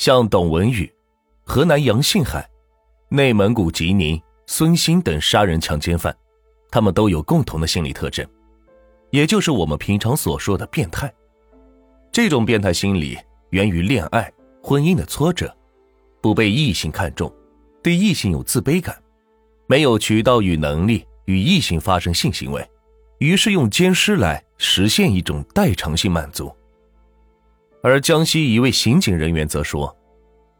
[0.00, 0.90] 像董文宇、
[1.44, 2.48] 河南杨信海、
[3.10, 6.16] 内蒙古吉宁孙鑫等杀人强奸犯，
[6.70, 8.26] 他们都有共同的心理特征，
[9.10, 11.12] 也就是我们平常所说的变态。
[12.10, 13.18] 这种变态心理
[13.50, 14.32] 源于恋爱、
[14.62, 15.54] 婚姻的挫折，
[16.22, 17.30] 不被异性看重，
[17.82, 18.98] 对异性有自卑感，
[19.66, 22.66] 没有渠道与能力与异性发生性行为，
[23.18, 26.50] 于是用奸尸来实现一种代偿性满足。
[27.82, 29.94] 而江西一位刑警人员则说，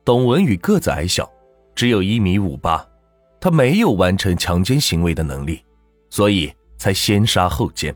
[0.05, 1.31] 董文宇个子矮小，
[1.75, 2.87] 只有一米五八，
[3.41, 5.63] 他没有完成强奸行为的能力，
[6.09, 7.95] 所以才先杀后奸。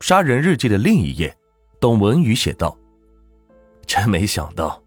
[0.00, 1.34] 杀人日记的另一页。
[1.80, 2.74] 董文宇写道
[3.86, 4.82] ：“真没想到，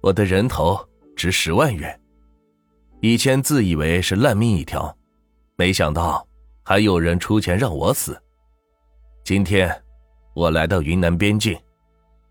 [0.00, 0.76] 我的人头
[1.14, 2.00] 值十万元。
[3.00, 4.92] 以前自以为是烂命一条，
[5.54, 6.26] 没想到
[6.64, 8.20] 还有人出钱让我死。
[9.22, 9.72] 今天
[10.34, 11.56] 我来到云南边境，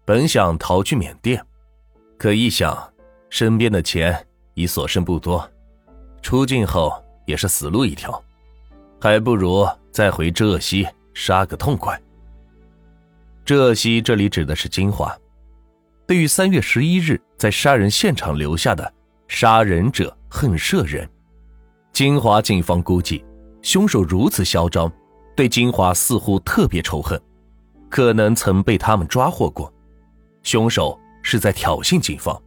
[0.10, 1.40] 本想逃去缅甸，
[2.18, 2.76] 可一想
[3.30, 5.48] 身边的钱已所剩不多，
[6.24, 6.92] 出境后
[7.28, 8.20] 也是死路一条，
[9.00, 11.96] 还不如再回浙西杀个痛快。”
[13.46, 15.16] 浙西这里指的是金华。
[16.08, 18.92] 对于三月十一日在杀人现场留下的
[19.30, 21.08] “杀人者恨舍人”，
[21.94, 23.24] 金华警方估计，
[23.62, 24.92] 凶手如此嚣张，
[25.36, 27.22] 对金华似乎特别仇恨，
[27.92, 29.72] 可能曾被他们抓获过。
[30.50, 32.42] 凶手是在挑衅警方。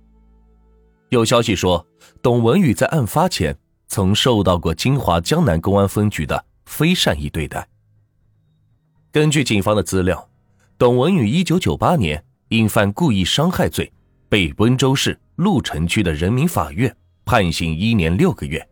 [1.11, 1.87] 有消息说，
[2.21, 7.69] 董文宇在案发前曾受到过金华江南公安分局的非善意对待。
[9.13, 10.29] 根据警方的资料。
[10.79, 13.93] 董文宇一九九八年因犯故意伤害罪，
[14.29, 16.93] 被温州市鹿城区的人民法院
[17.25, 18.69] 判刑一年六个月。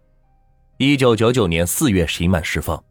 [0.78, 2.82] 一九九九年四月刑满释放。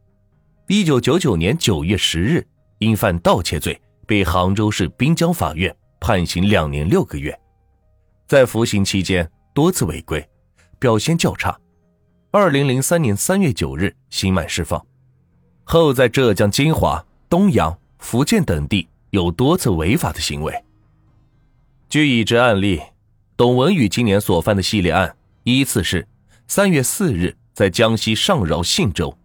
[0.67, 5.75] 一九九九年九月十日，因犯盗窃罪，被杭州市滨江法院
[6.09, 7.39] 判刑两年六个月。
[8.27, 10.27] 在服刑期间多次违规，
[10.79, 11.55] 表现较差。
[12.31, 14.83] 二零零三年三月九日刑满释放，
[15.63, 18.89] 后在浙江金华、东阳、福建等地。
[19.11, 20.63] 有多次违法的行为。
[21.87, 22.81] 据已知案例，
[23.37, 26.07] 董文宇今年所犯的系列案依次是：
[26.47, 29.15] 三月四日在江西上饶信州，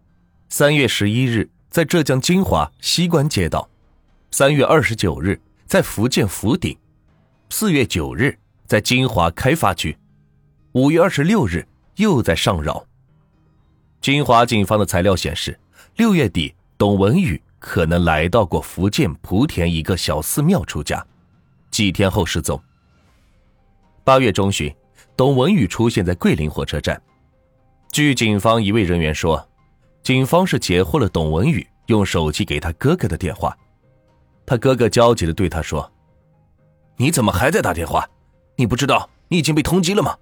[0.49, 3.67] 三月十一日在浙江金华西关街道，
[4.29, 6.75] 三月二十九日在福建福鼎，
[7.49, 9.97] 四月九日在金华开发区，
[10.73, 12.85] 五月二十六日又在上饶。
[14.01, 15.59] 金华警方的材料显示，
[15.95, 17.41] 六月底董文宇。
[17.57, 21.03] 可能来到过福建莆田一个小寺庙出家，
[21.71, 22.61] 几天后失踪。
[24.03, 24.71] 八月中旬，
[25.17, 27.01] 董文宇出现在桂林火车站。
[27.91, 29.43] 据警方一位人员说，
[30.03, 33.57] 警方是截获了董文宇用手机给他哥哥的电话。
[34.45, 35.91] 他哥哥焦急的对他说
[36.97, 38.09] ：“你怎么还在打电话？
[38.55, 40.17] 你不知道你已经被通缉了吗？”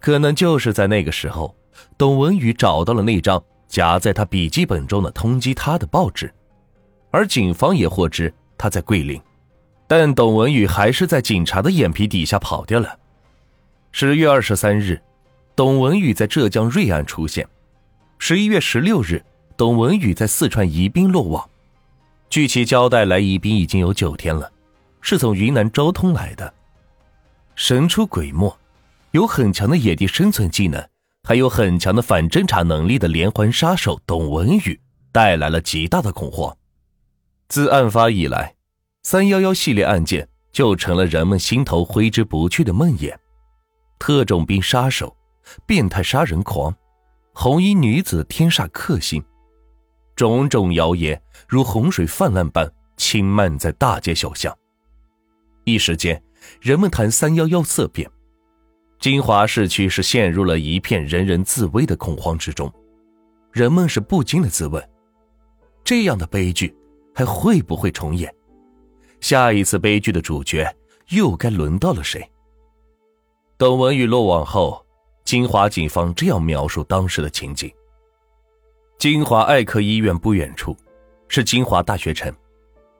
[0.00, 1.54] 可能就是在那个时候，
[1.96, 3.42] 董文宇找到了那张。
[3.68, 6.30] 夹在他笔记本中的通缉他的报纸，
[7.10, 9.18] 而警方也获知他在桂林，
[9.86, 12.98] 但董文宇还是在警察的眼皮底下跑掉了。
[13.90, 15.00] 十月二十三日，
[15.56, 17.46] 董文宇在浙江瑞安出现；
[18.18, 19.24] 十一月十六日，
[19.56, 21.48] 董文宇在四川宜宾落网。
[22.28, 24.51] 据其交代，来宜宾已经有九天了，
[25.02, 26.54] 是从云南昭通来的。
[27.54, 28.56] 神出鬼没，
[29.10, 30.82] 有很强的野地生存技能。
[31.24, 34.80] 还有很强的反侦查能力的连环杀手董文宇
[35.12, 36.56] 带来了极大的恐慌。
[37.48, 38.56] 自案发以来，
[39.04, 43.14] 三幺幺系列案件就成了人们心头挥之不去的梦魇。
[44.00, 45.16] 特种兵杀手、
[45.64, 46.74] 变态杀人狂、
[47.32, 49.22] 红衣女子天煞克星，
[50.16, 54.52] 种种谣言如洪水泛滥般倾漫在大街小巷。
[55.64, 56.22] 一时间，
[56.60, 58.10] 人们谈三幺幺色变。
[58.98, 62.72] 金华市区是陷入了一片人人自危的恐慌之中，
[63.50, 64.82] 人们是不禁的自问：
[65.82, 66.74] 这样的悲剧
[67.14, 68.32] 还会不会重演？
[69.20, 70.72] 下一次悲剧的主角
[71.08, 72.28] 又该轮到了谁？
[73.58, 74.84] 董文宇落网后，
[75.24, 77.72] 金华警方这样描述当时的情景：
[78.98, 80.76] 金华爱科医院不远处，
[81.28, 82.32] 是金华大学城，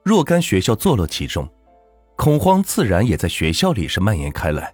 [0.05, 1.49] 若干学校坐落其中，
[2.23, 4.73] 恐慌自然也在学校里是蔓延开来。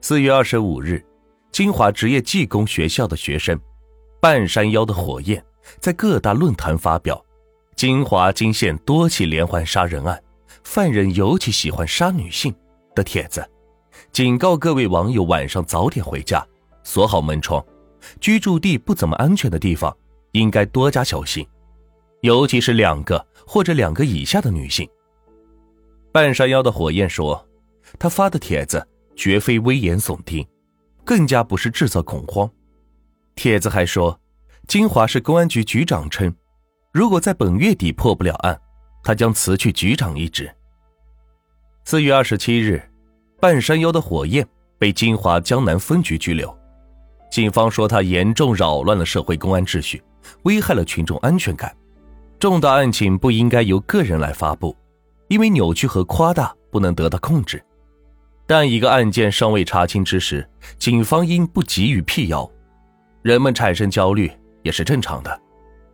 [0.00, 1.04] 四月二十五日，
[1.50, 3.60] 金华职业技工学校的学生
[4.18, 5.44] 半山腰的火焰
[5.78, 7.22] 在各大论坛发表
[7.76, 10.18] “金华金县多起连环杀人案，
[10.64, 12.54] 犯人尤其喜欢杀女性”
[12.96, 13.46] 的帖子，
[14.10, 16.42] 警告各位网友晚上早点回家，
[16.82, 17.62] 锁好门窗，
[18.22, 19.94] 居住地不怎么安全的地方
[20.30, 21.46] 应该多加小心，
[22.22, 24.88] 尤其是两个或者两个以下的女性。
[26.12, 27.48] 半山腰的火焰说。
[27.98, 28.82] 他发的帖子
[29.14, 30.46] 绝非危言耸听，
[31.04, 32.50] 更加不是制造恐慌。
[33.34, 34.18] 帖子还说，
[34.66, 36.34] 金华市公安局局长称，
[36.90, 38.58] 如果在本月底破不了案，
[39.04, 40.50] 他将辞去局长一职。
[41.84, 42.82] 四月二十七日，
[43.38, 44.46] 半山腰的火焰
[44.78, 46.56] 被金华江南分局拘留，
[47.30, 50.02] 警方说他严重扰乱了社会公安秩序，
[50.44, 51.76] 危害了群众安全感。
[52.38, 54.74] 重大案情不应该由个人来发布，
[55.32, 57.64] 因为扭曲和夸大不能得到控制。
[58.46, 60.46] 但一个案件尚未查清之时，
[60.76, 62.46] 警方应不急于辟谣。
[63.22, 64.30] 人们产生焦虑
[64.62, 65.40] 也是正常的，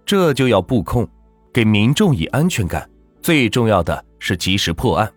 [0.04, 1.08] 这就要布控，
[1.52, 2.90] 给民众以安全感。
[3.22, 5.08] 最重要的是及时破案，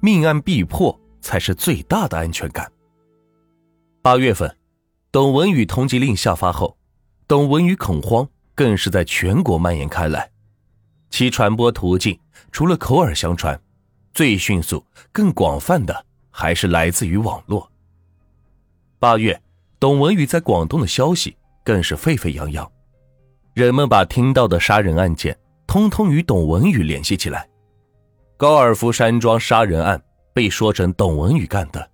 [0.00, 2.66] 命案必破才是最大的安全感。
[4.00, 4.56] 八月份，
[5.12, 6.78] 董文宇通缉令下发后，
[7.28, 10.30] 董文宇恐慌更是在全国蔓延开来。
[11.10, 12.18] 其传播途径
[12.52, 13.60] 除了口耳相传，
[14.12, 17.70] 最迅速、更广泛的还是来自于网络。
[18.98, 19.40] 八月，
[19.78, 22.70] 董文宇在广东的消息更是沸沸扬扬，
[23.54, 27.48] 人们把听到的杀人案件通通与董文宇联系起来。
[28.36, 30.02] 高尔夫山庄杀人案
[30.32, 31.90] 被说成董文宇干的，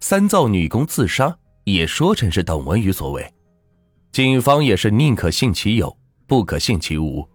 [0.00, 3.32] 三灶女工自杀也说成是董文宇所为。
[4.10, 5.96] 警方也是宁可信其有，
[6.26, 7.26] 不可信其无。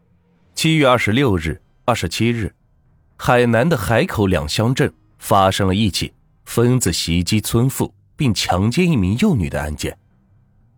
[0.53, 2.54] 七月二十六日、二十七日，
[3.16, 6.12] 海南的海口两乡镇发生了一起
[6.44, 9.98] 疯子袭击村妇并强奸一名幼女的案件。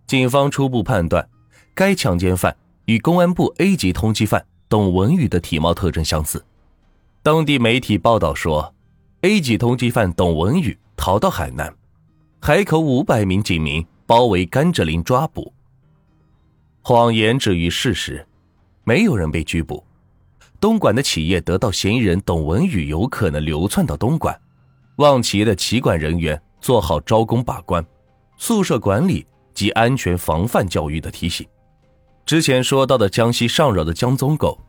[0.06, 1.28] 警方初步判断，
[1.74, 6.46] 该强奸犯与公安部 A 级通缉犯董文宇的体貌特征相似。
[7.24, 8.76] 当地媒体报道说
[9.22, 11.74] ，A 级通缉犯董文宇逃到海南，
[12.40, 15.52] 海口五百名警民包围甘蔗林抓捕。
[16.84, 18.24] 谎言止于事实。
[18.84, 19.84] 没有人被拘捕，
[20.60, 24.38] 东莞的企业得到嫌疑人董文宇有可能流窜到东莞，
[24.98, 27.86] 望企业的企管人员做好招工把关、
[28.38, 31.48] 宿舍管理及安全防范教育的提醒。
[32.26, 34.60] 之前说到的江西上饶的江宗狗，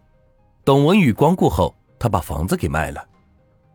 [0.64, 3.04] 董文宇光顾后，他把房子给卖了，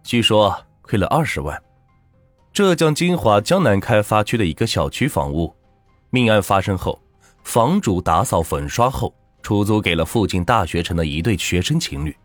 [0.01, 1.61] 据说亏了二十万。
[2.53, 5.53] 浙江金华江南开发区的一个小区房屋，
[6.09, 6.97] 命案发生后，
[7.43, 9.13] 房主打扫粉刷后。
[9.45, 12.17] 出租给了附近大学城的一对学生情侣。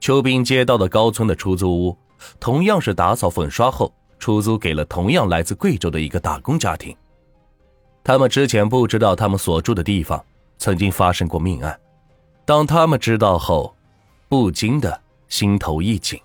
[0.00, 1.98] 邱斌接到的高村的出租屋，
[2.40, 6.96] 同样是打扫粉刷后出租给了同样来自贵州的一个打工家庭。
[8.02, 10.24] 他们之前不知道他们所住的地方
[10.56, 11.78] 曾经发生过命案，
[12.46, 13.76] 当他们知道后，
[14.26, 14.98] 不禁的
[15.28, 16.18] 心头一紧。